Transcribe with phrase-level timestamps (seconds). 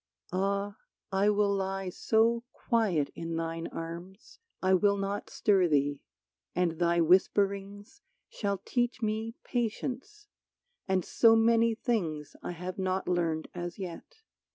[0.33, 0.77] Ah!
[1.11, 6.01] I will lie so quiet in thine arms I will not stir thee;
[6.55, 10.27] and thy whisperings Shall teach me patience,
[10.87, 14.23] and so many things I have not learned as yet.